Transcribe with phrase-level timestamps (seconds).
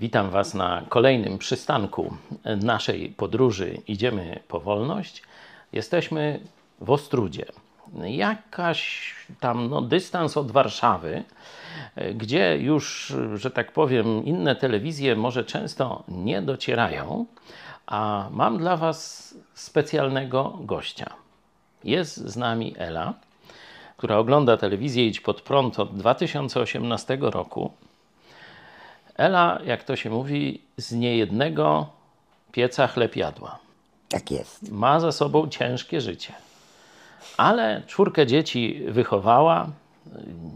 [0.00, 2.14] Witam Was na kolejnym przystanku
[2.44, 5.22] naszej podróży Idziemy po wolność.
[5.72, 6.40] Jesteśmy
[6.80, 7.44] w Ostrudzie.
[8.04, 11.24] Jakaś tam no, dystans od Warszawy,
[12.14, 17.26] gdzie już, że tak powiem, inne telewizje może często nie docierają,
[17.86, 21.14] a mam dla Was specjalnego gościa.
[21.84, 23.14] Jest z nami Ela,
[23.96, 27.72] która ogląda telewizję Idź Pod Prąd od 2018 roku.
[29.20, 31.86] Ela, jak to się mówi, z niejednego
[32.52, 33.58] pieca chleb jadła.
[34.08, 34.70] Tak jest.
[34.70, 36.32] Ma za sobą ciężkie życie.
[37.36, 39.70] Ale czwórkę dzieci wychowała,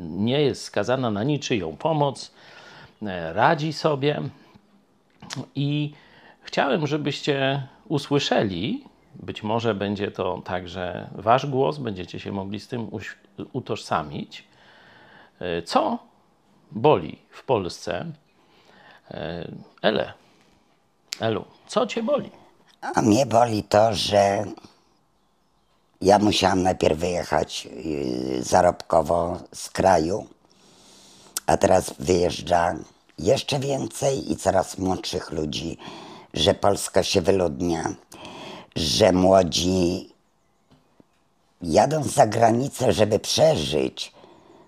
[0.00, 2.34] nie jest skazana na niczyją pomoc,
[3.32, 4.22] radzi sobie.
[5.54, 5.92] I
[6.42, 12.90] chciałem, żebyście usłyszeli, być może będzie to także wasz głos, będziecie się mogli z tym
[13.52, 14.44] utożsamić,
[15.64, 15.98] co
[16.72, 18.06] boli w Polsce.
[19.82, 20.12] Ele,
[21.20, 22.30] Elu, co cię boli?
[22.80, 24.44] A mnie boli to, że
[26.00, 30.26] ja musiałam najpierw wyjechać yy, zarobkowo z kraju,
[31.46, 32.74] a teraz wyjeżdża
[33.18, 35.78] jeszcze więcej i coraz młodszych ludzi,
[36.34, 37.94] że Polska się wyludnia,
[38.76, 40.08] że młodzi
[41.62, 44.12] jadą za granicę, żeby przeżyć.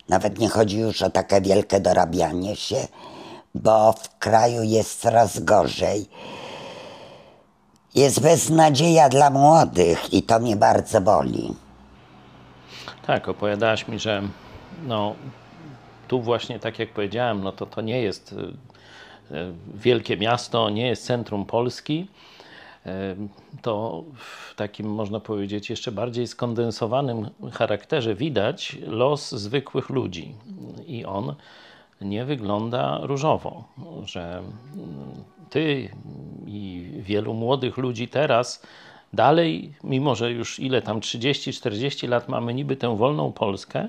[0.09, 2.89] Nawet nie chodzi już o takie wielkie dorabianie się,
[3.55, 6.07] bo w kraju jest coraz gorzej.
[7.95, 11.55] Jest beznadzieja dla młodych i to mnie bardzo boli.
[13.07, 14.23] Tak, opowiadałaś mi, że
[14.87, 15.15] no,
[16.09, 20.87] tu właśnie, tak jak powiedziałem, no to to nie jest y, y, wielkie miasto, nie
[20.87, 22.09] jest centrum Polski.
[22.87, 22.91] Y,
[23.63, 30.35] to w takim, można powiedzieć, jeszcze bardziej skondensowanym charakterze widać los zwykłych ludzi.
[30.87, 31.35] I on
[32.01, 33.65] nie wygląda różowo,
[34.05, 34.43] że
[35.51, 35.89] ty
[36.47, 38.63] i wielu młodych ludzi teraz
[39.13, 43.89] dalej, mimo że już ile tam 30-40 lat mamy niby tę wolną Polskę,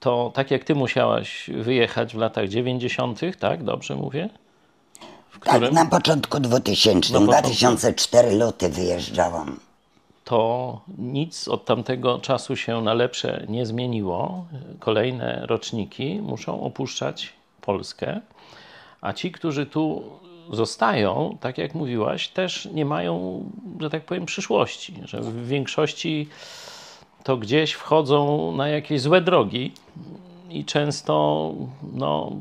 [0.00, 3.64] to tak jak ty musiałaś wyjechać w latach 90., tak?
[3.64, 4.28] Dobrze mówię?
[5.30, 5.62] W którym...
[5.62, 9.60] Tak, na początku 2000, no, 2004 luty wyjeżdżałam.
[10.24, 14.46] To nic od tamtego czasu się na lepsze nie zmieniło.
[14.78, 18.20] Kolejne roczniki muszą opuszczać Polskę,
[19.00, 20.02] a ci, którzy tu
[20.52, 23.44] zostają, tak jak mówiłaś, też nie mają,
[23.80, 24.94] że tak powiem, przyszłości.
[25.04, 26.28] Że w większości
[27.22, 29.72] to gdzieś wchodzą na jakieś złe drogi
[30.50, 31.52] i często
[31.92, 32.32] no,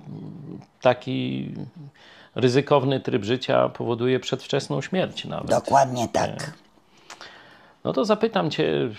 [0.82, 1.50] taki
[2.36, 5.50] ryzykowny tryb życia powoduje przedwczesną śmierć nawet.
[5.50, 6.54] Dokładnie tak.
[7.84, 8.90] No to zapytam Cię,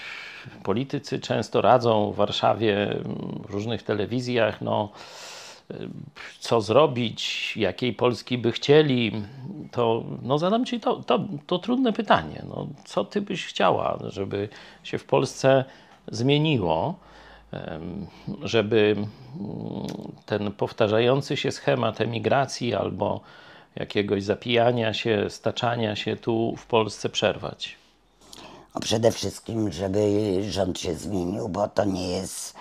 [0.62, 2.97] politycy często radzą w Warszawie,
[3.49, 4.93] w różnych telewizjach, no
[6.39, 9.12] co zrobić, jakiej Polski by chcieli,
[9.71, 12.43] to no zadam Ci to, to, to trudne pytanie.
[12.49, 14.49] No, co Ty byś chciała, żeby
[14.83, 15.65] się w Polsce
[16.06, 16.95] zmieniło,
[18.43, 19.06] żeby mm,
[20.27, 23.21] ten powtarzający się schemat emigracji albo
[23.77, 27.84] jakiegoś zapijania się, staczania się tu w Polsce przerwać?
[28.74, 30.00] No przede wszystkim, żeby
[30.50, 32.54] rząd się zmienił, bo to nie jest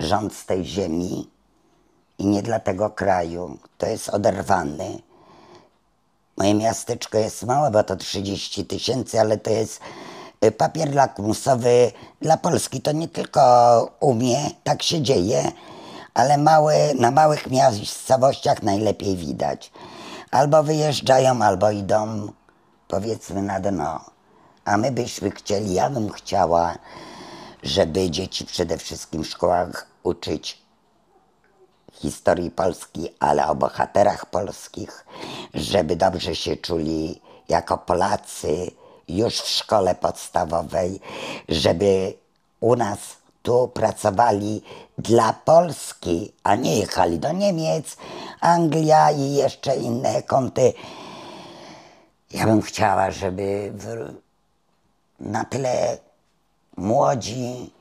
[0.00, 1.30] rząd z tej ziemi
[2.18, 3.58] i nie dla tego kraju.
[3.78, 4.98] To jest oderwany.
[6.36, 9.80] Moje miasteczko jest małe, bo to 30 tysięcy, ale to jest
[10.44, 12.80] y, papier lakmusowy dla Polski.
[12.80, 13.40] To nie tylko
[14.00, 15.52] umie, tak się dzieje,
[16.14, 19.72] ale małe, na małych miejscowościach najlepiej widać.
[20.30, 22.28] Albo wyjeżdżają, albo idą
[22.88, 24.19] powiedzmy na dno.
[24.64, 26.78] A my byśmy chcieli, ja bym chciała,
[27.62, 30.58] żeby dzieci przede wszystkim w szkołach uczyć
[31.92, 35.06] historii Polski, ale o bohaterach polskich,
[35.54, 38.70] żeby dobrze się czuli jako Polacy
[39.08, 41.00] już w szkole podstawowej,
[41.48, 42.14] żeby
[42.60, 42.98] u nas
[43.42, 44.62] tu pracowali
[44.98, 47.96] dla Polski, a nie jechali do Niemiec,
[48.40, 50.72] Anglia i jeszcze inne kąty.
[52.30, 54.14] Ja bym chciała, żeby w,
[55.20, 55.98] na tyle
[56.76, 57.72] młodzi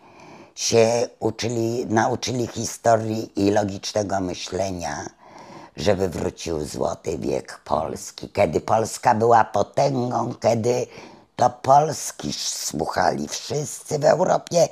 [0.55, 5.05] się uczyli, nauczyli historii i logicznego myślenia,
[5.77, 10.87] żeby wrócił złoty wiek Polski, kiedy Polska była potęgą, kiedy
[11.35, 14.67] to Polski słuchali wszyscy w Europie,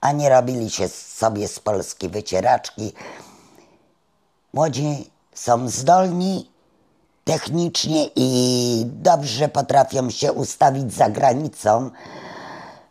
[0.00, 2.92] a nie robili się sobie z Polski wycieraczki.
[4.52, 6.50] Młodzi są zdolni
[7.26, 11.90] technicznie i dobrze potrafią się ustawić za granicą,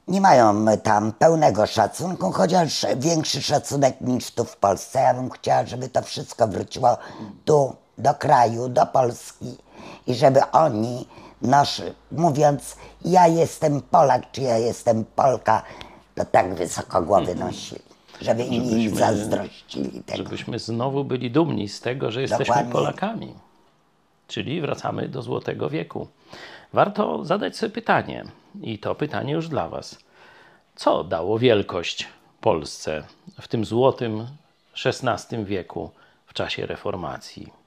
[0.08, 5.00] nie mają tam pełnego szacunku, chociaż większy szacunek niż tu w Polsce.
[5.00, 6.98] Ja bym chciała, żeby to wszystko wróciło
[7.46, 9.58] tu do kraju, do Polski
[10.08, 11.08] i żeby oni,
[11.42, 15.64] nasz, mówiąc ja jestem Polak, czy ja jestem Polka,
[16.16, 17.82] to tak wysoko głowy nosili,
[18.22, 20.24] żeby inni zazdrościli tego.
[20.24, 22.72] Żebyśmy znowu byli dumni z tego, że jesteśmy Dokładnie.
[22.72, 23.45] Polakami.
[24.28, 26.08] Czyli wracamy do Złotego Wieku.
[26.74, 28.24] Warto zadać sobie pytanie,
[28.62, 30.00] i to pytanie już dla Was.
[30.76, 32.08] Co dało wielkość
[32.42, 33.04] Polsce
[33.42, 34.28] w tym złotym
[34.86, 35.92] XVI wieku
[36.26, 37.65] w czasie reformacji?